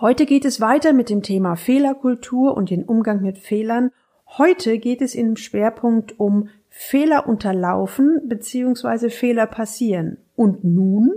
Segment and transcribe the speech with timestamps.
[0.00, 3.90] Heute geht es weiter mit dem Thema Fehlerkultur und den Umgang mit Fehlern.
[4.38, 9.10] Heute geht es im Schwerpunkt um Fehler unterlaufen bzw.
[9.10, 10.16] Fehler passieren.
[10.36, 11.12] Und nun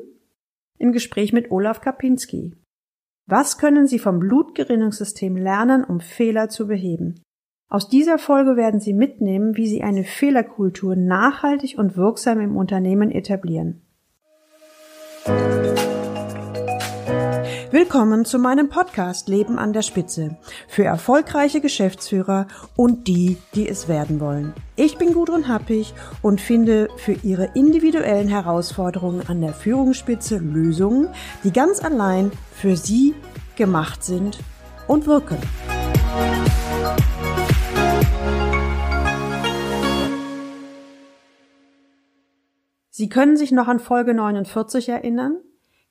[0.79, 2.57] im Gespräch mit Olaf Kapinski.
[3.25, 7.21] Was können Sie vom Blutgerinnungssystem lernen, um Fehler zu beheben?
[7.69, 13.11] Aus dieser Folge werden Sie mitnehmen, wie Sie eine Fehlerkultur nachhaltig und wirksam im Unternehmen
[13.11, 13.81] etablieren.
[17.73, 20.37] Willkommen zu meinem Podcast Leben an der Spitze
[20.67, 24.53] für erfolgreiche Geschäftsführer und die, die es werden wollen.
[24.75, 31.07] Ich bin Gudrun Happig und finde für Ihre individuellen Herausforderungen an der Führungsspitze Lösungen,
[31.43, 33.15] die ganz allein für Sie
[33.55, 34.37] gemacht sind
[34.87, 35.39] und wirken.
[42.91, 45.39] Sie können sich noch an Folge 49 erinnern?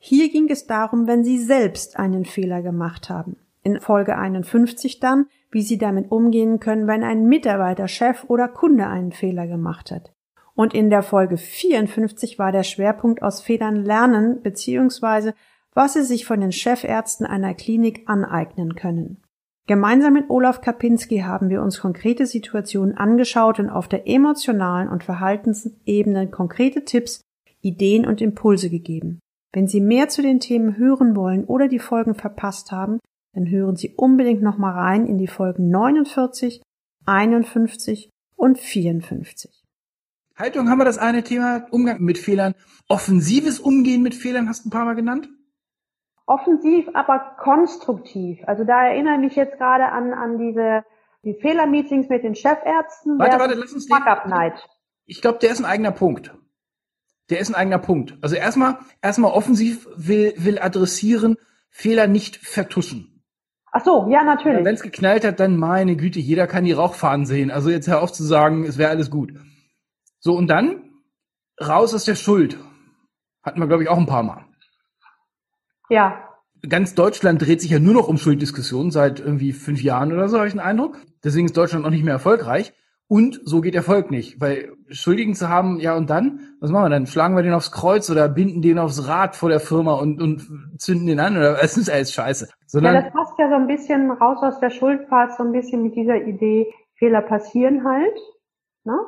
[0.05, 3.37] Hier ging es darum, wenn Sie selbst einen Fehler gemacht haben.
[3.63, 8.89] In Folge 51 dann, wie Sie damit umgehen können, wenn ein Mitarbeiter, Chef oder Kunde
[8.89, 10.13] einen Fehler gemacht hat.
[10.57, 15.35] Und in der Folge 54 war der Schwerpunkt aus Fehlern lernen bzw.
[15.73, 19.23] was Sie sich von den Chefärzten einer Klinik aneignen können.
[19.69, 25.05] Gemeinsam mit Olaf Kapinski haben wir uns konkrete Situationen angeschaut und auf der emotionalen und
[25.05, 27.21] Verhaltensebene konkrete Tipps,
[27.61, 29.21] Ideen und Impulse gegeben.
[29.53, 33.01] Wenn Sie mehr zu den Themen hören wollen oder die Folgen verpasst haben,
[33.35, 36.63] dann hören Sie unbedingt nochmal rein in die Folgen 49,
[37.05, 39.63] 51 und 54.
[40.37, 42.55] Haltung haben wir das eine Thema, Umgang mit Fehlern.
[42.89, 45.29] Offensives Umgehen mit Fehlern hast du ein paar Mal genannt?
[46.25, 48.39] Offensiv, aber konstruktiv.
[48.47, 50.85] Also da erinnere ich mich jetzt gerade an, an diese
[51.25, 53.19] die Fehlermeetings mit den Chefärzten.
[53.19, 53.97] Warte, warte, lass uns den.
[55.05, 56.35] Ich glaube, der ist ein eigener Punkt
[57.33, 58.19] der ist ein eigener Punkt.
[58.21, 61.37] Also erstmal, erstmal offensiv will, will adressieren,
[61.71, 63.23] Fehler nicht vertuschen.
[63.73, 64.67] Ach so, ja, natürlich.
[64.67, 67.51] Wenn es geknallt hat, dann meine Güte, jeder kann die Rauchfahnen sehen.
[67.51, 69.33] Also jetzt hör auf zu sagen, es wäre alles gut.
[70.21, 70.91] So, und dann
[71.59, 72.59] raus aus der Schuld.
[73.43, 74.45] Hatten wir, glaube ich, auch ein paar Mal.
[75.89, 76.29] Ja.
[76.69, 80.37] Ganz Deutschland dreht sich ja nur noch um Schulddiskussionen seit irgendwie fünf Jahren oder so,
[80.37, 80.99] habe ich den Eindruck.
[81.25, 82.75] Deswegen ist Deutschland auch nicht mehr erfolgreich.
[83.13, 86.89] Und so geht Erfolg nicht, weil Schuldigen zu haben, ja und dann, was machen wir
[86.89, 87.07] dann?
[87.07, 90.41] Schlagen wir den aufs Kreuz oder binden den aufs Rad vor der Firma und, und
[90.79, 92.49] zünden den an oder es ist alles scheiße.
[92.65, 95.83] Sondern, ja, das passt ja so ein bisschen raus aus der Schuldfahrt, so ein bisschen
[95.83, 98.19] mit dieser Idee, Fehler passieren halt.
[98.85, 98.99] Ne?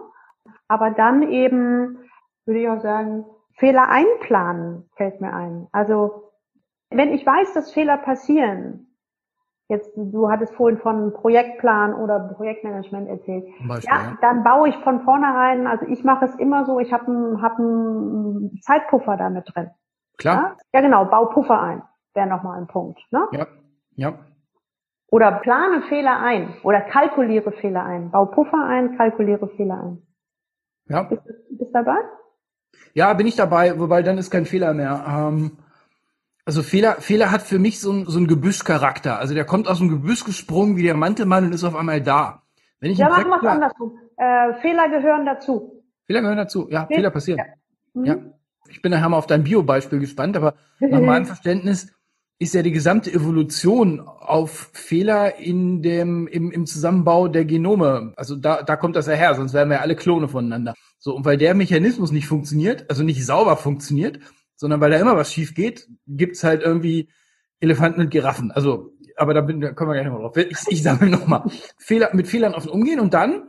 [0.68, 1.96] Aber dann eben,
[2.44, 5.66] würde ich auch sagen, Fehler einplanen, fällt mir ein.
[5.72, 6.30] Also
[6.90, 8.93] wenn ich weiß, dass Fehler passieren,
[9.74, 13.44] Jetzt, du hattest vorhin von Projektplan oder Projektmanagement erzählt.
[13.66, 16.92] Beispiel, ja, ja, dann baue ich von vornherein, also ich mache es immer so, ich
[16.92, 19.70] habe einen hab einen Zeitpuffer da mit drin.
[20.16, 20.36] Klar.
[20.36, 21.82] Ja, ja genau, bau Puffer ein,
[22.14, 23.00] wäre nochmal ein Punkt.
[23.10, 23.26] Ne?
[23.32, 23.46] Ja,
[23.96, 24.18] ja.
[25.10, 28.12] Oder plane Fehler ein oder kalkuliere Fehler ein.
[28.12, 30.02] Bau Puffer ein, kalkuliere Fehler ein.
[30.88, 31.02] Ja.
[31.02, 31.96] Bist, bist dabei?
[32.92, 35.04] Ja, bin ich dabei, wobei dann ist kein Fehler mehr.
[35.08, 35.58] Ähm,
[36.44, 39.18] also Fehler, Fehler hat für mich so ein, so ein Gebüschcharakter.
[39.18, 42.42] Also der kommt aus dem Gebüsch gesprungen wie der Mantelmann und ist auf einmal da.
[42.80, 43.98] Wenn ich ja, machen wir es andersrum.
[44.16, 45.82] Äh, Fehler gehören dazu.
[46.06, 46.68] Fehler gehören dazu.
[46.70, 47.38] Ja, Fe Fehler passieren.
[47.38, 47.44] Ja.
[47.94, 48.04] Mhm.
[48.04, 48.16] ja.
[48.68, 51.92] Ich bin nachher mal auf dein Bio-Beispiel gespannt, aber nach meinem Verständnis
[52.38, 58.12] ist ja die gesamte Evolution auf Fehler in dem, im, im Zusammenbau der Genome.
[58.16, 60.74] Also da, da kommt das ja her, sonst wären wir ja alle Klone voneinander.
[60.98, 64.18] So, und weil der Mechanismus nicht funktioniert, also nicht sauber funktioniert,
[64.56, 67.08] sondern weil da immer was schief geht, gibt's halt irgendwie
[67.60, 68.50] Elefanten und Giraffen.
[68.50, 70.36] Also, aber da, bin, da kommen wir gleich nochmal drauf.
[70.36, 71.44] Ich, ich sammle nochmal.
[71.78, 73.48] Fehler, mit Fehlern offen umgehen und dann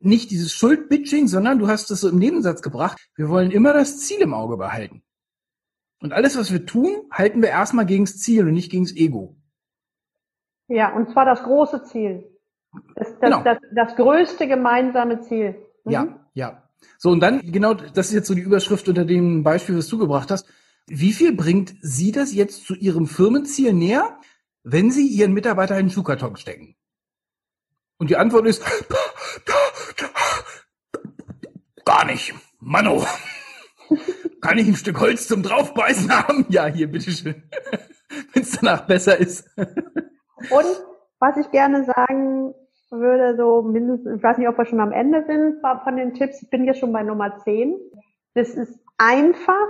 [0.00, 2.98] nicht dieses Schuldbitching, sondern du hast es so im Nebensatz gebracht.
[3.14, 5.02] Wir wollen immer das Ziel im Auge behalten.
[6.00, 9.36] Und alles, was wir tun, halten wir erstmal gegens Ziel und nicht gegens Ego.
[10.68, 12.24] Ja, und zwar das große Ziel.
[12.94, 13.42] Das, das, genau.
[13.42, 15.56] das, das größte gemeinsame Ziel.
[15.84, 15.92] Mhm.
[15.92, 16.65] Ja, ja.
[16.98, 19.98] So, und dann, genau, das ist jetzt so die Überschrift unter dem Beispiel, was du
[19.98, 20.46] gebracht hast.
[20.86, 24.18] Wie viel bringt Sie das jetzt zu Ihrem Firmenziel näher,
[24.62, 26.76] wenn Sie Ihren Mitarbeiter in den Schuhkarton stecken?
[27.98, 28.62] Und die Antwort ist,
[31.84, 32.34] gar nicht.
[32.60, 33.06] Mano.
[34.40, 36.46] Kann ich ein Stück Holz zum Draufbeißen haben?
[36.48, 37.42] Ja, hier, bitteschön.
[38.32, 39.48] Wenn es danach besser ist.
[39.56, 40.82] Und
[41.18, 42.54] was ich gerne sagen
[42.90, 46.42] würde so mindestens, ich weiß nicht, ob wir schon am Ende sind von den Tipps,
[46.42, 47.76] ich bin jetzt schon bei Nummer 10.
[48.34, 49.68] Das ist einfach,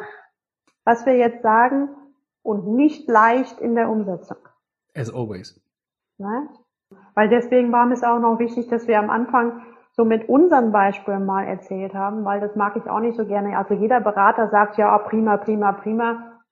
[0.85, 1.89] was wir jetzt sagen,
[2.43, 4.39] und nicht leicht in der Umsetzung.
[4.95, 5.61] As always.
[6.19, 6.49] Ne?
[7.15, 10.73] Weil deswegen war mir es auch noch wichtig, dass wir am Anfang so mit unseren
[10.73, 13.57] Beispielen mal erzählt haben, weil das mag ich auch nicht so gerne.
[13.57, 16.43] Also jeder Berater sagt ja, oh, prima, prima, prima.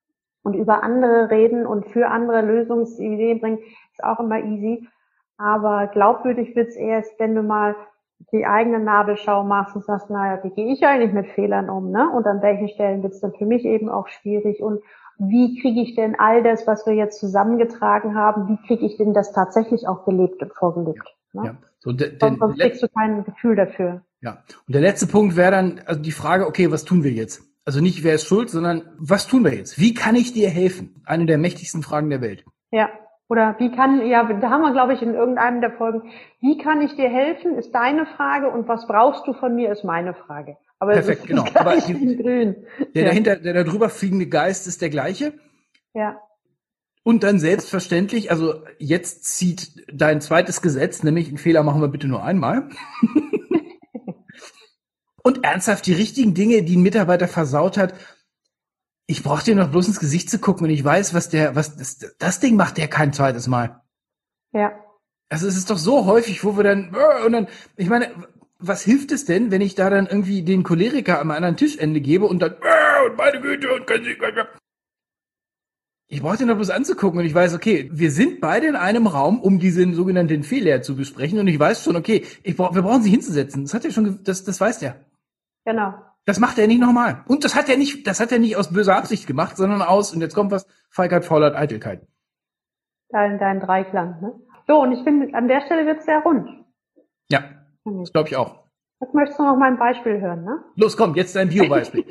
[0.42, 3.58] Und über andere reden und für andere Lösungsideen bringen,
[3.92, 4.88] ist auch immer easy.
[5.36, 7.74] Aber glaubwürdig wird's erst, wenn du mal
[8.32, 12.08] die eigene Nabelschau machst und sagst, naja, wie gehe ich eigentlich mit Fehlern um, ne?
[12.10, 14.80] Und an welchen Stellen wird's dann für mich eben auch schwierig und
[15.18, 19.14] wie kriege ich denn all das, was wir jetzt zusammengetragen haben, wie kriege ich denn
[19.14, 21.14] das tatsächlich auch gelebt und vorgelebt?
[21.32, 21.44] Ne?
[21.44, 21.56] Ja.
[21.78, 24.02] So, de, de, Sonst kriegst du kein Gefühl dafür.
[24.20, 24.42] Ja.
[24.66, 27.42] Und der letzte Punkt wäre dann also die Frage, okay, was tun wir jetzt?
[27.64, 29.78] Also nicht, wer ist schuld, sondern was tun wir jetzt?
[29.78, 31.02] Wie kann ich dir helfen?
[31.04, 32.44] Eine der mächtigsten Fragen der Welt.
[32.70, 32.88] Ja.
[33.34, 36.08] Oder wie kann, ja, da haben wir, glaube ich, in irgendeinem der Folgen,
[36.40, 39.82] wie kann ich dir helfen, ist deine Frage und was brauchst du von mir, ist
[39.82, 40.56] meine Frage.
[40.78, 41.44] Aber Perfekt, genau.
[41.54, 42.54] Aber die, grün.
[42.94, 43.08] Der ja.
[43.08, 45.32] dahinter, der da drüber fliegende Geist ist der gleiche.
[45.94, 46.20] Ja.
[47.02, 52.06] Und dann selbstverständlich, also jetzt zieht dein zweites Gesetz, nämlich einen Fehler machen wir bitte
[52.06, 52.68] nur einmal.
[55.24, 57.94] Und ernsthaft die richtigen Dinge, die ein Mitarbeiter versaut hat,
[59.06, 61.76] ich brauche dir noch bloß ins Gesicht zu gucken und ich weiß, was der, was
[61.76, 63.82] das, das Ding macht der kein zweites Mal.
[64.52, 64.72] Ja.
[65.28, 66.94] Also es ist doch so häufig, wo wir dann
[67.26, 68.10] und dann, ich meine,
[68.58, 72.26] was hilft es denn, wenn ich da dann irgendwie den Choleriker am anderen Tischende gebe
[72.26, 72.54] und dann
[73.06, 74.16] und meine Güte und können Sie
[76.06, 79.06] ich brauche den noch bloß anzugucken und ich weiß, okay, wir sind beide in einem
[79.06, 82.82] Raum, um diesen sogenannten Fehler zu besprechen und ich weiß schon, okay, ich brauch, wir
[82.82, 83.64] brauchen sie hinzusetzen.
[83.64, 85.04] Das hat er schon, das, das weiß der.
[85.64, 85.94] Genau.
[86.26, 87.22] Das macht er nicht nochmal.
[87.28, 90.14] Und das hat er nicht, das hat er nicht aus böser Absicht gemacht, sondern aus,
[90.14, 92.06] und jetzt kommt was, Feigheit, Faulheit, Eitelkeit.
[93.10, 94.40] Dein, dein Dreiklang, ne?
[94.66, 96.48] So, und ich finde, an der Stelle wird es sehr rund.
[97.28, 97.42] Ja,
[97.84, 98.64] das glaube ich auch.
[99.00, 100.64] Jetzt möchtest du noch mal ein Beispiel hören, ne?
[100.76, 102.06] Los, komm, jetzt dein Bio-Beispiel.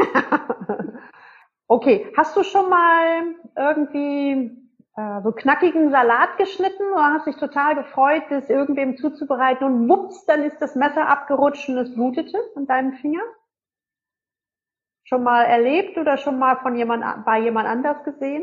[1.68, 3.24] okay, hast du schon mal
[3.57, 4.51] irgendwie
[4.95, 10.25] äh, so knackigen Salat geschnitten oder hast dich total gefreut, das irgendwem zuzubereiten und wups,
[10.25, 13.24] dann ist das Messer abgerutscht und es blutete an deinem Finger?
[15.13, 18.42] Schon mal erlebt oder schon mal von jemand, bei jemand anders gesehen?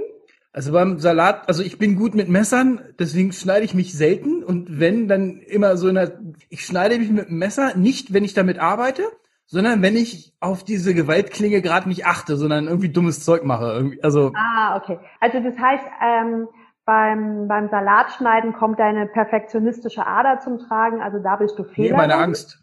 [0.53, 4.79] Also beim Salat, also ich bin gut mit Messern, deswegen schneide ich mich selten und
[4.79, 8.35] wenn, dann immer so in der, ich schneide mich mit dem Messer, nicht wenn ich
[8.35, 9.03] damit arbeite,
[9.47, 13.73] sondern wenn ich auf diese Gewaltklinge gerade nicht achte, sondern irgendwie dummes Zeug mache.
[13.73, 15.01] Irgendwie, also ah, okay.
[15.19, 16.47] Also das heißt, ähm,
[16.85, 21.91] beim, beim Salatschneiden kommt deine perfektionistische Ader zum Tragen, also da bist du fehler.
[21.91, 22.63] Nee, meine Angst.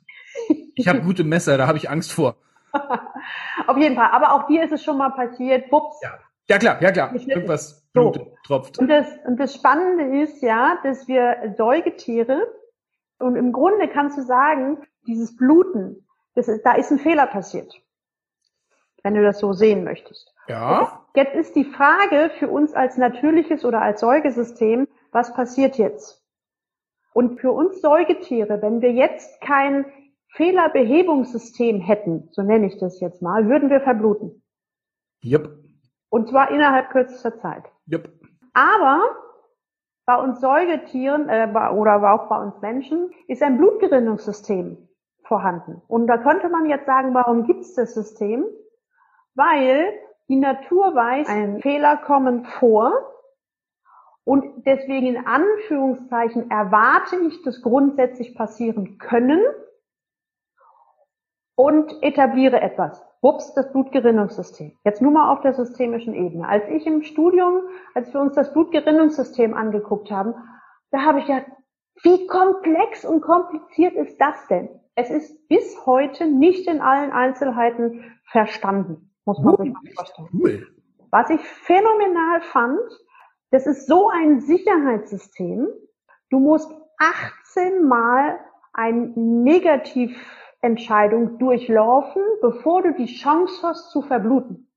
[0.76, 2.38] Ich habe gute Messer, da habe ich Angst vor.
[3.68, 4.10] Auf jeden Fall.
[4.12, 5.70] Aber auch dir ist es schon mal passiert.
[5.70, 6.00] Bups.
[6.02, 6.20] Ja,
[6.50, 7.14] ja klar, ja klar.
[7.14, 8.14] Irgendwas so.
[8.46, 8.78] tropft.
[8.78, 12.48] Und das, und das Spannende ist ja, dass wir Säugetiere,
[13.20, 14.78] und im Grunde kannst du sagen,
[15.08, 17.82] dieses Bluten, das ist, da ist ein Fehler passiert.
[19.04, 20.34] Wenn du das so sehen möchtest.
[20.48, 21.06] Ja.
[21.16, 26.24] Jetzt ist die Frage für uns als natürliches oder als Säugesystem, was passiert jetzt?
[27.14, 29.86] Und für uns Säugetiere, wenn wir jetzt kein
[30.32, 34.44] Fehlerbehebungssystem hätten, so nenne ich das jetzt mal, würden wir verbluten.
[35.24, 35.50] Yep.
[36.10, 37.64] Und zwar innerhalb kürzester Zeit.
[37.92, 38.10] Yep.
[38.54, 39.16] Aber
[40.06, 44.88] bei uns Säugetieren äh, oder auch bei uns Menschen ist ein Blutgerinnungssystem
[45.24, 45.82] vorhanden.
[45.88, 48.46] Und da könnte man jetzt sagen, warum gibt es das System?
[49.36, 49.92] Weil
[50.30, 52.92] die Natur weiß, ein Fehler kommen vor
[54.24, 59.42] und deswegen in Anführungszeichen erwarte ich, dass grundsätzlich passieren können
[61.58, 63.04] und etabliere etwas.
[63.22, 64.78] Wups, das Blutgerinnungssystem.
[64.86, 66.48] Jetzt nur mal auf der systemischen Ebene.
[66.48, 67.64] Als ich im Studium,
[67.96, 70.36] als wir uns das Blutgerinnungssystem angeguckt haben,
[70.92, 71.48] da habe ich gedacht,
[72.04, 74.70] wie komplex und kompliziert ist das denn?
[74.94, 80.30] Es ist bis heute nicht in allen Einzelheiten verstanden, muss man sich mal vorstellen.
[80.34, 80.68] Cool.
[81.10, 82.80] Was ich phänomenal fand,
[83.50, 85.68] das ist so ein Sicherheitssystem.
[86.30, 88.40] Du musst 18 Mal
[88.74, 90.16] ein Negativ
[90.62, 94.72] Entscheidung durchlaufen, bevor du die Chance hast zu verbluten.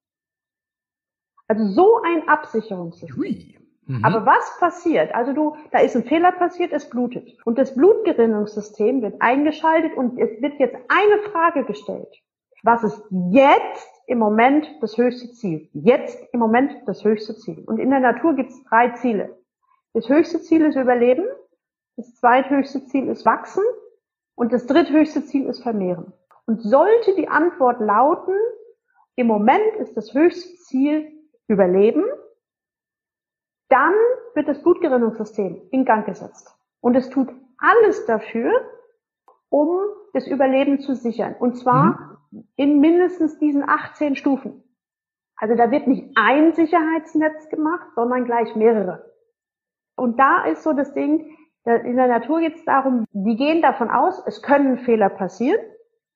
[1.49, 3.60] Also so ein Absicherungssystem.
[3.87, 4.04] Mhm.
[4.04, 5.14] Aber was passiert?
[5.14, 7.37] Also du, da ist ein Fehler passiert, es blutet.
[7.44, 12.22] Und das Blutgerinnungssystem wird eingeschaltet und es wird jetzt eine Frage gestellt.
[12.62, 15.68] Was ist jetzt im Moment das höchste Ziel?
[15.72, 17.64] Jetzt im Moment das höchste Ziel.
[17.66, 19.37] Und in der Natur gibt es drei Ziele.
[19.92, 21.25] Das höchste Ziel ist Überleben.
[21.96, 23.64] Das zweithöchste Ziel ist Wachsen.
[24.40, 26.14] Und das dritthöchste Ziel ist Vermehren.
[26.47, 28.32] Und sollte die Antwort lauten,
[29.14, 31.12] im Moment ist das höchste Ziel
[31.47, 32.04] Überleben,
[33.68, 33.92] dann
[34.32, 36.56] wird das Blutgerinnungssystem in Gang gesetzt.
[36.80, 37.28] Und es tut
[37.59, 38.50] alles dafür,
[39.50, 39.78] um
[40.14, 41.37] das Überleben zu sichern.
[41.38, 42.49] Und zwar mhm.
[42.56, 44.64] in mindestens diesen 18 Stufen.
[45.37, 49.04] Also da wird nicht ein Sicherheitsnetz gemacht, sondern gleich mehrere.
[49.97, 53.90] Und da ist so das Ding, in der Natur geht es darum, die gehen davon
[53.90, 55.60] aus, es können Fehler passieren.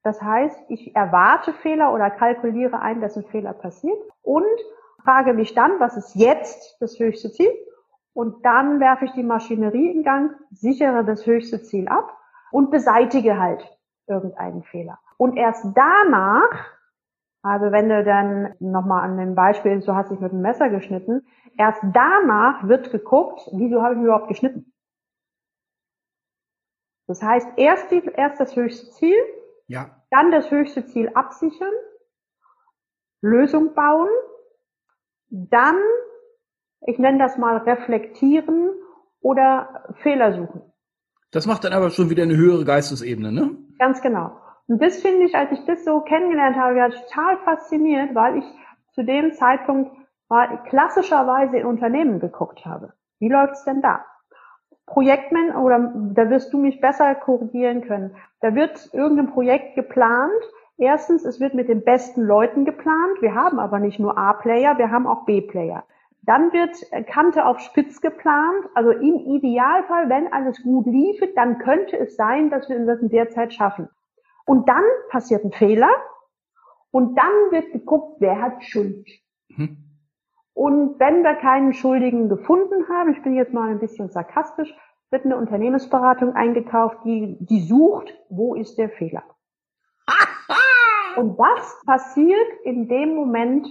[0.02, 3.98] Das heißt, ich erwarte Fehler oder kalkuliere ein, dass ein Fehler passiert.
[4.22, 4.44] Und
[5.02, 7.50] frage mich dann, was ist jetzt das höchste Ziel?
[8.12, 12.16] Und dann werfe ich die Maschinerie in Gang, sichere das höchste Ziel ab
[12.52, 13.66] und beseitige halt
[14.06, 14.98] irgendeinen Fehler.
[15.16, 16.66] Und erst danach,
[17.42, 21.26] also wenn du dann nochmal an dem Beispiel, du hast dich mit dem Messer geschnitten,
[21.58, 24.72] erst danach wird geguckt, wieso habe ich überhaupt geschnitten?
[27.06, 29.16] Das heißt, erst, die, erst das höchste Ziel,
[29.66, 30.02] ja.
[30.11, 31.73] dann das höchste Ziel absichern,
[33.20, 34.08] Lösung bauen,
[35.28, 35.76] dann,
[36.87, 38.75] ich nenne das mal reflektieren
[39.20, 40.62] oder Fehler suchen.
[41.30, 43.56] Das macht dann aber schon wieder eine höhere Geistesebene, ne?
[43.78, 44.38] Ganz genau.
[44.66, 48.44] Und das finde ich, als ich das so kennengelernt habe, war total fasziniert, weil ich
[48.92, 49.90] zu dem Zeitpunkt
[50.28, 52.92] mal klassischerweise in Unternehmen geguckt habe.
[53.18, 54.04] Wie läuft's denn da?
[54.87, 58.17] Projektman oder da wirst du mich besser korrigieren können.
[58.41, 60.31] Da wird irgendein Projekt geplant.
[60.76, 63.21] Erstens, es wird mit den besten Leuten geplant.
[63.21, 65.85] Wir haben aber nicht nur A-Player, wir haben auch B-Player.
[66.23, 66.76] Dann wird
[67.07, 68.67] Kante auf Spitz geplant.
[68.75, 73.11] Also im Idealfall, wenn alles gut liefe, dann könnte es sein, dass wir das in
[73.11, 73.88] der Zeit schaffen.
[74.47, 75.91] Und dann passiert ein Fehler.
[76.91, 79.07] Und dann wird geguckt, wer hat Schuld.
[79.49, 79.93] Mhm.
[80.54, 84.73] Und wenn wir keinen Schuldigen gefunden haben, ich bin jetzt mal ein bisschen sarkastisch,
[85.11, 89.25] wird eine Unternehmensberatung eingekauft, die, die sucht, wo ist der Fehler.
[91.16, 93.68] Und was passiert in dem Moment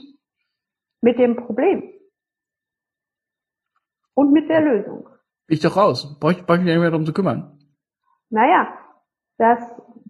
[1.02, 1.92] mit dem Problem?
[4.14, 5.10] Und mit der Lösung?
[5.48, 6.18] Ich doch raus.
[6.20, 7.60] Brauche ich, brauch ich nicht mehr darum zu kümmern.
[8.30, 8.78] Naja,
[9.38, 9.60] das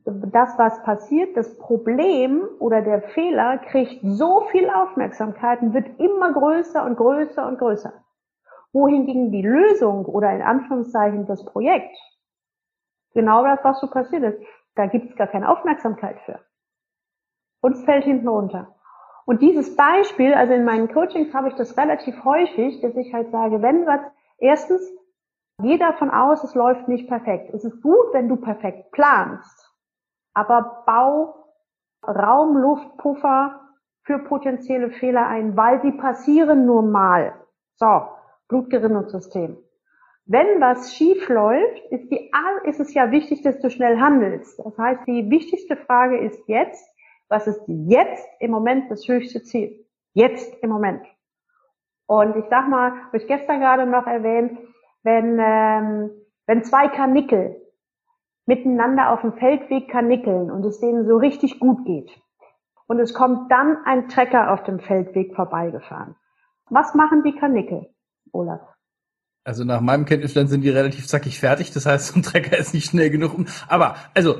[0.05, 6.33] das, was passiert, das Problem oder der Fehler kriegt so viel Aufmerksamkeit und wird immer
[6.33, 7.93] größer und größer und größer.
[8.73, 11.95] Wohingegen die Lösung oder in Anführungszeichen das Projekt,
[13.13, 14.41] genau das, was so passiert ist,
[14.75, 16.39] da gibt es gar keine Aufmerksamkeit für.
[17.61, 18.75] Und es fällt hinten runter.
[19.25, 23.31] Und dieses Beispiel, also in meinen Coachings habe ich das relativ häufig, dass ich halt
[23.31, 24.01] sage, wenn was,
[24.37, 24.81] erstens,
[25.61, 27.53] geh davon aus, es läuft nicht perfekt.
[27.53, 29.72] Es ist gut, wenn du perfekt planst
[30.33, 31.35] aber bau
[32.05, 33.59] Raumluftpuffer
[34.03, 37.33] für potenzielle Fehler ein, weil sie passieren nun mal.
[37.75, 38.07] So,
[38.49, 39.57] Blutgerinnungssystem.
[40.25, 42.31] Wenn was schief läuft, ist, die,
[42.65, 44.59] ist es ja wichtig, dass du schnell handelst.
[44.59, 46.85] Das heißt, die wichtigste Frage ist jetzt,
[47.29, 49.85] was ist jetzt im Moment das höchste Ziel?
[50.13, 51.05] Jetzt im Moment.
[52.05, 54.57] Und ich sag mal, habe ich gestern gerade noch erwähnt,
[55.03, 56.11] wenn, ähm,
[56.45, 57.62] wenn zwei Karnickel
[58.45, 62.11] miteinander auf dem Feldweg kanickeln und es denen so richtig gut geht.
[62.87, 66.15] Und es kommt dann ein Trecker auf dem Feldweg vorbeigefahren.
[66.69, 67.89] Was machen die Kanickel,
[68.31, 68.61] Olaf?
[69.45, 71.71] Also nach meinem Kenntnisstand sind die relativ zackig fertig.
[71.71, 73.33] Das heißt, so ein Trecker ist nicht schnell genug.
[73.33, 74.35] Um, aber, also,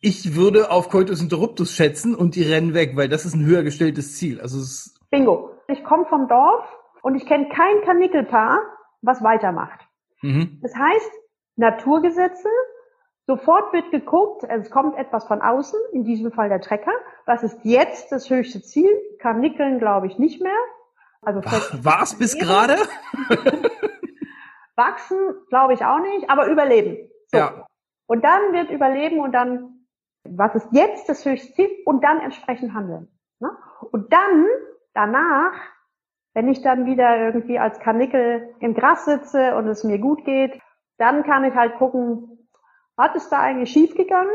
[0.00, 3.62] ich würde auf Coitus Interruptus schätzen und die rennen weg, weil das ist ein höher
[3.62, 4.40] gestelltes Ziel.
[4.40, 5.52] Also es Bingo.
[5.68, 6.64] Ich komme vom Dorf
[7.02, 8.58] und ich kenne kein Kanickelpaar,
[9.02, 9.80] was weitermacht.
[10.22, 10.60] Mhm.
[10.62, 11.10] Das heißt,
[11.56, 12.48] Naturgesetze
[13.26, 16.92] Sofort wird geguckt, es kommt etwas von außen, in diesem Fall der Trecker.
[17.24, 18.88] Was ist jetzt das höchste Ziel?
[19.18, 20.58] Kann nickeln, glaube ich, nicht mehr.
[21.22, 22.76] Also war es bis gerade?
[24.76, 25.18] Wachsen,
[25.48, 27.10] glaube ich auch nicht, aber überleben.
[27.26, 27.38] So.
[27.38, 27.66] Ja.
[28.06, 29.86] Und dann wird überleben und dann,
[30.24, 31.70] was ist jetzt das höchste Ziel?
[31.84, 33.08] Und dann entsprechend handeln.
[33.40, 33.50] Ne?
[33.90, 34.46] Und dann,
[34.94, 35.54] danach,
[36.34, 40.60] wenn ich dann wieder irgendwie als Karnickel im Gras sitze und es mir gut geht,
[40.98, 42.35] dann kann ich halt gucken,
[42.96, 44.34] was ist da eigentlich schiefgegangen?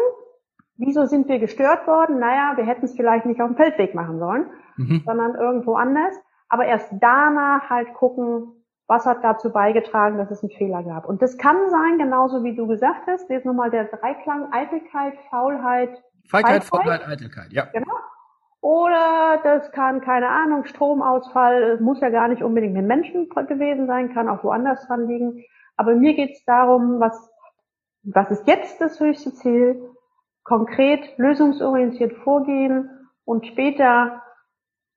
[0.77, 2.19] Wieso sind wir gestört worden?
[2.19, 4.45] Naja, wir hätten es vielleicht nicht auf dem Feldweg machen sollen,
[4.77, 5.03] mhm.
[5.05, 6.15] sondern irgendwo anders.
[6.49, 11.05] Aber erst danach halt gucken, was hat dazu beigetragen, dass es einen Fehler gab.
[11.05, 16.03] Und das kann sein, genauso wie du gesagt hast, jetzt nochmal der Dreiklang, Eitelkeit, Faulheit.
[16.27, 17.65] Feigheit, Faulheit, Eitelkeit, ja.
[17.71, 17.95] Genau.
[18.59, 23.87] Oder das kann, keine Ahnung, Stromausfall, es muss ja gar nicht unbedingt mit Menschen gewesen
[23.87, 25.43] sein, kann auch woanders dran liegen.
[25.77, 27.30] Aber mir geht es darum, was
[28.03, 29.81] was ist jetzt das höchste Ziel?
[30.43, 32.89] Konkret, lösungsorientiert vorgehen
[33.25, 34.23] und später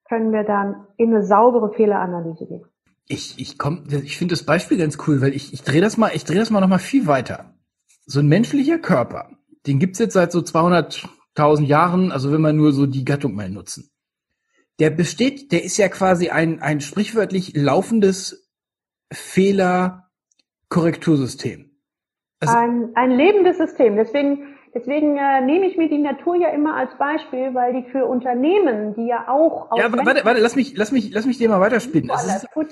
[0.07, 2.65] können wir dann in eine saubere Fehleranalyse gehen.
[3.07, 6.11] Ich, ich komm, ich finde das Beispiel ganz cool, weil ich, ich drehe das mal,
[6.13, 7.53] ich drehe das mal noch mal viel weiter.
[8.05, 9.29] So ein menschlicher Körper,
[9.67, 13.49] den gibt's jetzt seit so 200.000 Jahren, also wenn wir nur so die Gattung mal
[13.49, 13.91] nutzen.
[14.79, 18.49] Der besteht, der ist ja quasi ein, ein sprichwörtlich laufendes
[19.11, 21.74] Fehlerkorrektursystem.
[22.39, 23.95] Also ein, ein lebendes System.
[23.95, 28.05] Deswegen, deswegen äh, nehme ich mir die Natur ja immer als Beispiel, weil die für
[28.05, 31.61] Unternehmen, die ja auch Ja, warte, warte, lass mich, lass mich, lass mich dir mal
[31.61, 32.11] weiterspinnen.
[32.11, 32.67] Also gut.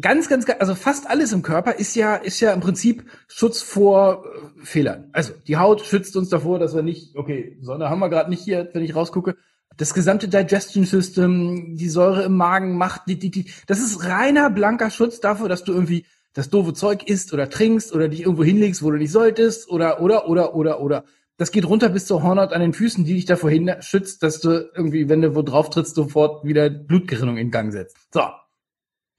[0.00, 4.24] Ganz, ganz, also fast alles im Körper ist ja, ist ja im Prinzip Schutz vor
[4.24, 5.08] äh, Fehlern.
[5.12, 8.42] Also die Haut schützt uns davor, dass wir nicht, okay, Sonne haben wir gerade nicht
[8.42, 9.36] hier, wenn ich rausgucke.
[9.76, 14.50] das gesamte Digestion System, die Säure im Magen macht, die, die, die, das ist reiner
[14.50, 18.44] blanker Schutz dafür, dass du irgendwie das doofe Zeug isst oder trinkst oder dich irgendwo
[18.44, 21.04] hinlegst, wo du nicht solltest oder, oder, oder, oder, oder.
[21.36, 24.40] Das geht runter bis zur Hornhaut an den Füßen, die dich davor hin schützt, dass
[24.40, 27.96] du irgendwie, wenn du wo drauf trittst, sofort wieder Blutgerinnung in Gang setzt.
[28.12, 28.22] So.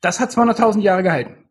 [0.01, 1.49] Das hat 200.000 Jahre gehalten.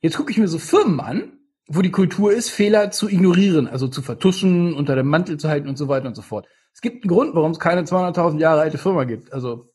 [0.00, 3.88] Jetzt gucke ich mir so Firmen an, wo die Kultur ist, Fehler zu ignorieren, also
[3.88, 6.46] zu vertuschen, unter dem Mantel zu halten und so weiter und so fort.
[6.74, 9.32] Es gibt einen Grund, warum es keine 200.000 Jahre alte Firma gibt.
[9.32, 9.70] Also,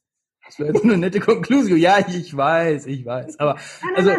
[0.45, 1.77] das wäre jetzt eine nette Konklusion.
[1.77, 3.39] Ja, ich weiß, ich weiß.
[3.39, 3.57] Aber,
[3.95, 4.11] also,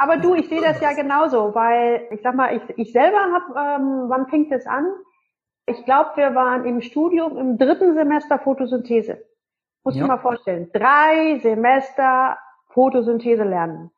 [0.00, 3.82] aber du, ich sehe das ja genauso, weil ich sag mal, ich, ich selber habe,
[3.82, 4.86] ähm, wann fängt es an?
[5.66, 9.18] Ich glaube, wir waren im Studium im dritten Semester Photosynthese.
[9.82, 10.02] Muss ja.
[10.02, 10.70] ich mal vorstellen.
[10.72, 12.38] Drei Semester
[12.68, 13.90] Photosynthese lernen.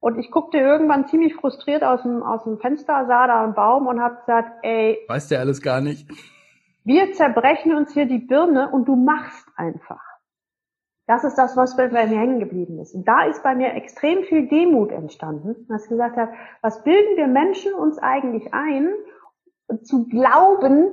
[0.00, 3.86] Und ich guckte irgendwann ziemlich frustriert aus dem, aus dem Fenster, sah da einen Baum
[3.86, 4.98] und habe gesagt, ey.
[5.06, 6.10] Weißt du alles gar nicht.
[6.82, 10.02] Wir zerbrechen uns hier die Birne und du machst einfach.
[11.06, 12.94] Das ist das, was bei mir hängen geblieben ist.
[12.94, 16.32] Und da ist bei mir extrem viel Demut entstanden, dass ich gesagt habe,
[16.62, 18.94] was bilden wir Menschen uns eigentlich ein,
[19.82, 20.92] zu glauben,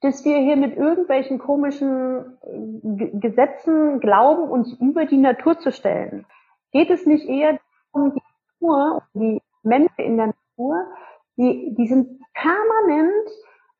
[0.00, 6.26] dass wir hier mit irgendwelchen komischen äh, Gesetzen glauben, uns über die Natur zu stellen.
[6.72, 7.58] Geht es nicht eher
[7.92, 8.22] um die
[8.60, 10.86] Natur, die Menschen in der Natur,
[11.36, 13.28] die, die sind permanent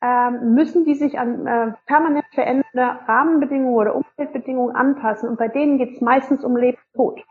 [0.03, 5.29] ähm, müssen die sich an äh, permanent verändernde Rahmenbedingungen oder Umweltbedingungen anpassen.
[5.29, 7.25] Und bei denen geht es meistens um Leben und Tod.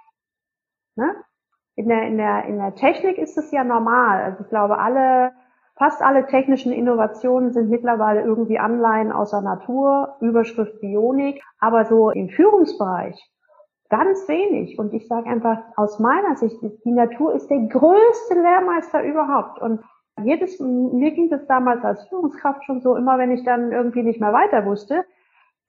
[0.95, 1.15] Ne?
[1.75, 4.21] In, der, in, der, in der Technik ist es ja normal.
[4.21, 5.31] Also ich glaube, alle,
[5.77, 12.11] fast alle technischen Innovationen sind mittlerweile irgendwie Anleihen aus der Natur, Überschrift Bionik, aber so
[12.11, 13.17] im Führungsbereich
[13.89, 14.77] ganz wenig.
[14.77, 19.59] Und ich sage einfach aus meiner Sicht, die Natur ist der größte Lehrmeister überhaupt.
[19.59, 19.81] Und
[20.23, 24.19] jedes, mir ging das damals als Führungskraft schon so, immer wenn ich dann irgendwie nicht
[24.19, 25.05] mehr weiter wusste,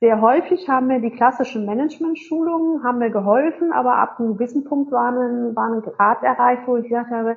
[0.00, 4.90] sehr häufig haben mir die klassischen Management-Schulungen haben mir geholfen, aber ab einem gewissen Punkt
[4.90, 7.37] war ein, war ein Grad erreicht, wo ich gesagt habe,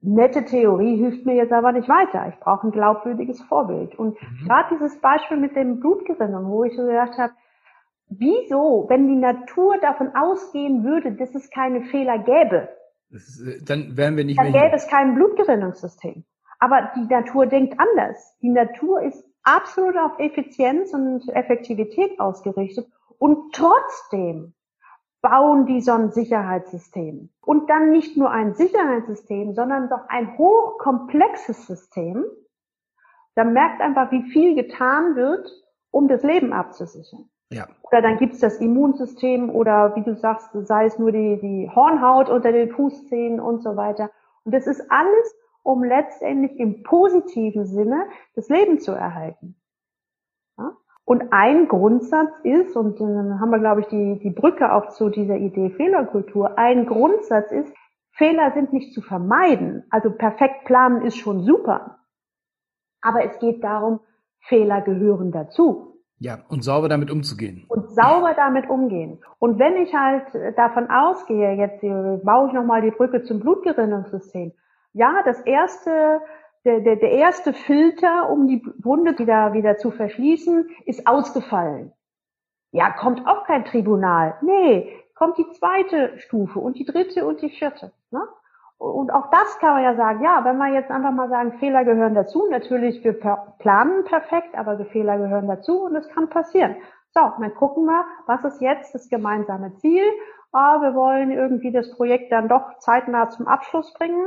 [0.00, 2.26] nette Theorie hilft mir jetzt aber nicht weiter.
[2.28, 3.96] Ich brauche ein glaubwürdiges Vorbild.
[3.96, 4.46] Und mhm.
[4.46, 7.32] gerade dieses Beispiel mit dem Blutgerinnung, wo ich so gedacht habe,
[8.08, 12.68] wieso, wenn die Natur davon ausgehen würde, dass es keine Fehler gäbe,
[13.10, 14.60] ist, äh, dann wären wir nicht dann mehr.
[14.60, 16.24] Dann gäbe es kein Blutgerinnungssystem.
[16.58, 18.36] Aber die Natur denkt anders.
[18.42, 22.86] Die Natur ist absolut auf Effizienz und Effektivität ausgerichtet
[23.18, 24.54] und trotzdem
[25.20, 27.30] bauen die so ein Sicherheitssystem.
[27.40, 32.24] Und dann nicht nur ein Sicherheitssystem, sondern doch ein hochkomplexes System.
[33.34, 35.48] Da merkt einfach, wie viel getan wird,
[35.98, 37.28] um das Leben abzusichern.
[37.50, 37.66] Ja.
[37.82, 42.28] Oder dann gibt's das Immunsystem oder wie du sagst, sei es nur die, die Hornhaut
[42.28, 44.10] unter den Fußzähnen und so weiter.
[44.44, 45.34] Und das ist alles,
[45.64, 48.04] um letztendlich im positiven Sinne
[48.36, 49.56] das Leben zu erhalten.
[50.56, 50.76] Ja?
[51.04, 55.08] Und ein Grundsatz ist, und dann haben wir, glaube ich, die, die Brücke auch zu
[55.08, 57.74] dieser Idee Fehlerkultur, ein Grundsatz ist,
[58.12, 59.84] Fehler sind nicht zu vermeiden.
[59.90, 61.98] Also perfekt planen ist schon super.
[63.00, 64.00] Aber es geht darum,
[64.40, 65.87] Fehler gehören dazu.
[66.20, 67.64] Ja, und sauber damit umzugehen.
[67.68, 69.18] Und sauber damit umgehen.
[69.38, 70.24] Und wenn ich halt
[70.56, 71.80] davon ausgehe, jetzt
[72.24, 74.52] baue ich nochmal die Brücke zum Blutgerinnungssystem.
[74.94, 76.20] Ja, das erste,
[76.64, 81.92] der, der, der erste Filter, um die Wunde wieder, wieder zu verschließen, ist ausgefallen.
[82.72, 84.34] Ja, kommt auch kein Tribunal.
[84.42, 87.92] Nee, kommt die zweite Stufe und die dritte und die vierte.
[88.10, 88.20] Ne?
[88.78, 91.84] Und auch das kann man ja sagen, ja, wenn wir jetzt einfach mal sagen, Fehler
[91.84, 93.18] gehören dazu, natürlich, wir
[93.58, 96.76] planen perfekt, aber Fehler gehören dazu und es kann passieren.
[97.10, 100.04] So, dann gucken wir, was ist jetzt das gemeinsame Ziel?
[100.52, 104.26] Ah, wir wollen irgendwie das Projekt dann doch zeitnah zum Abschluss bringen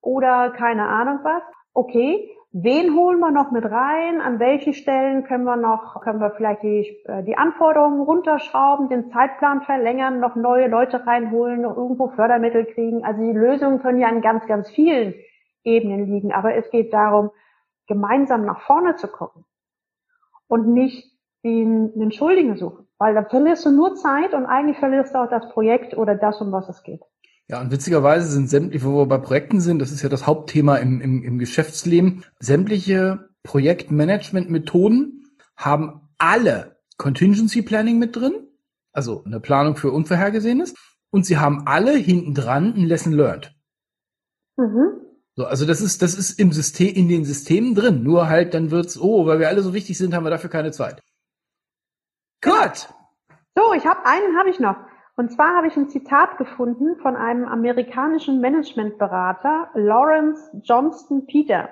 [0.00, 1.42] oder keine Ahnung was.
[1.74, 4.20] Okay, Wen holen wir noch mit rein?
[4.20, 9.08] An welchen Stellen können wir noch, können wir vielleicht die, äh, die Anforderungen runterschrauben, den
[9.12, 13.04] Zeitplan verlängern, noch neue Leute reinholen, noch irgendwo Fördermittel kriegen?
[13.04, 15.14] Also die Lösungen können ja an ganz, ganz vielen
[15.62, 16.32] Ebenen liegen.
[16.32, 17.30] Aber es geht darum,
[17.86, 19.44] gemeinsam nach vorne zu gucken
[20.48, 22.88] und nicht den, den Schuldigen suchen.
[22.98, 26.40] Weil da verlierst du nur Zeit und eigentlich verlierst du auch das Projekt oder das,
[26.40, 27.02] um was es geht.
[27.50, 30.76] Ja, und witzigerweise sind sämtliche, wo wir bei Projekten sind, das ist ja das Hauptthema
[30.76, 35.24] im, im, im Geschäftsleben, sämtliche Projektmanagement-Methoden
[35.56, 38.34] haben alle Contingency Planning mit drin,
[38.92, 40.74] also eine Planung für Unvorhergesehenes,
[41.10, 43.52] und sie haben alle hinten dran ein Lesson Learned.
[44.56, 45.00] Mhm.
[45.34, 48.04] So, also das ist, das ist im System, in den Systemen drin.
[48.04, 50.70] Nur halt, dann wird's, oh, weil wir alle so wichtig sind, haben wir dafür keine
[50.70, 51.02] Zeit.
[52.42, 52.88] Gut.
[53.56, 54.76] So, ich habe einen, habe ich noch.
[55.20, 61.68] Und zwar habe ich ein Zitat gefunden von einem amerikanischen Managementberater, Lawrence Johnston Peter.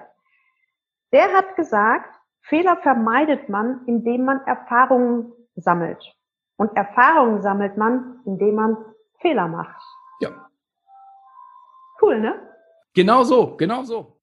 [1.15, 6.15] Der hat gesagt, Fehler vermeidet man, indem man Erfahrungen sammelt.
[6.59, 8.77] Und Erfahrungen sammelt man, indem man
[9.23, 9.83] Fehler macht.
[10.21, 10.29] Ja.
[12.03, 12.35] Cool, ne?
[12.93, 14.21] Genau so, genau so.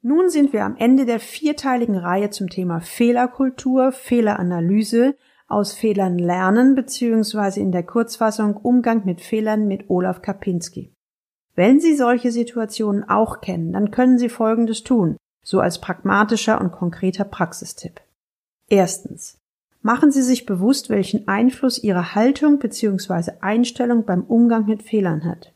[0.00, 5.14] Nun sind wir am Ende der vierteiligen Reihe zum Thema Fehlerkultur, Fehleranalyse,
[5.48, 7.60] aus Fehlern lernen bzw.
[7.60, 10.92] in der Kurzfassung Umgang mit Fehlern mit Olaf Kapinski.
[11.54, 16.72] Wenn Sie solche Situationen auch kennen, dann können Sie Folgendes tun, so als pragmatischer und
[16.72, 18.00] konkreter Praxistipp.
[18.68, 19.38] Erstens.
[19.82, 23.32] Machen Sie sich bewusst, welchen Einfluss Ihre Haltung bzw.
[23.40, 25.52] Einstellung beim Umgang mit Fehlern hat.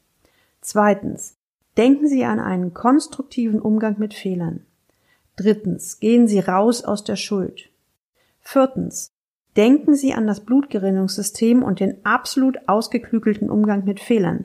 [0.60, 1.34] Zweitens.
[1.76, 4.66] Denken Sie an einen konstruktiven Umgang mit Fehlern.
[5.36, 5.98] Drittens.
[5.98, 7.70] Gehen Sie raus aus der Schuld.
[8.40, 9.10] Viertens.
[9.56, 14.44] Denken Sie an das Blutgerinnungssystem und den absolut ausgeklügelten Umgang mit Fehlern.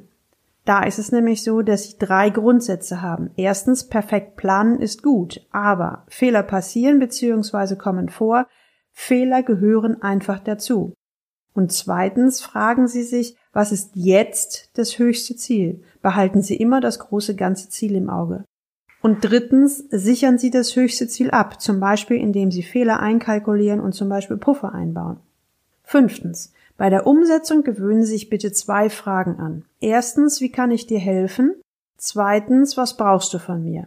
[0.65, 3.29] Da ist es nämlich so, dass sie drei Grundsätze haben.
[3.37, 7.75] Erstens, perfekt planen ist gut, aber Fehler passieren bzw.
[7.75, 8.47] kommen vor,
[8.91, 10.93] Fehler gehören einfach dazu.
[11.53, 15.83] Und zweitens fragen Sie sich, was ist jetzt das höchste Ziel?
[16.01, 18.43] Behalten Sie immer das große ganze Ziel im Auge.
[19.05, 23.93] Und drittens, sichern Sie das höchste Ziel ab, zum Beispiel indem Sie Fehler einkalkulieren und
[23.93, 25.17] zum Beispiel Puffer einbauen.
[25.83, 29.63] Fünftens, bei der Umsetzung gewöhnen Sie sich bitte zwei Fragen an.
[29.79, 31.53] Erstens, wie kann ich dir helfen?
[31.97, 33.85] Zweitens, was brauchst du von mir?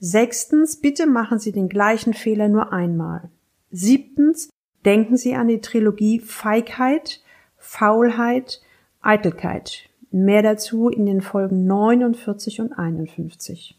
[0.00, 3.28] Sechstens, bitte machen Sie den gleichen Fehler nur einmal.
[3.70, 4.48] Siebtens,
[4.86, 7.20] denken Sie an die Trilogie Feigheit,
[7.58, 8.62] Faulheit,
[9.02, 9.90] Eitelkeit.
[10.10, 13.78] Mehr dazu in den Folgen 49 und 51.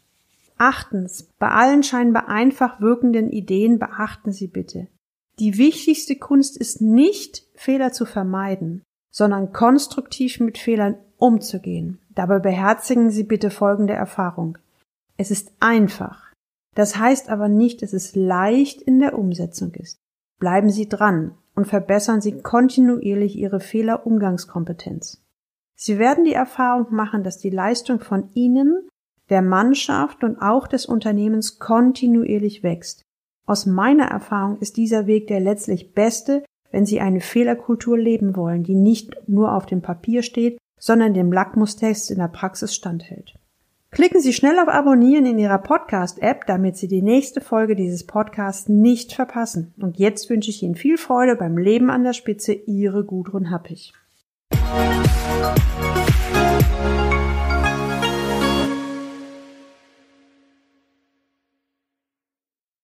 [0.58, 4.88] Achtens, bei allen scheinbar einfach wirkenden Ideen beachten Sie bitte.
[5.38, 11.98] Die wichtigste Kunst ist nicht, Fehler zu vermeiden, sondern konstruktiv mit Fehlern umzugehen.
[12.14, 14.58] Dabei beherzigen Sie bitte folgende Erfahrung.
[15.16, 16.32] Es ist einfach.
[16.74, 19.98] Das heißt aber nicht, dass es leicht in der Umsetzung ist.
[20.40, 25.22] Bleiben Sie dran und verbessern Sie kontinuierlich Ihre Fehlerumgangskompetenz.
[25.76, 28.88] Sie werden die Erfahrung machen, dass die Leistung von Ihnen,
[29.30, 33.02] der Mannschaft und auch des Unternehmens kontinuierlich wächst.
[33.46, 38.64] Aus meiner Erfahrung ist dieser Weg der letztlich beste, wenn Sie eine Fehlerkultur leben wollen,
[38.64, 43.34] die nicht nur auf dem Papier steht, sondern dem Lackmustest in der Praxis standhält.
[43.90, 48.68] Klicken Sie schnell auf Abonnieren in Ihrer Podcast-App, damit Sie die nächste Folge dieses Podcasts
[48.68, 49.72] nicht verpassen.
[49.80, 52.52] Und jetzt wünsche ich Ihnen viel Freude beim Leben an der Spitze.
[52.54, 53.92] Ihre Gudrun Happig.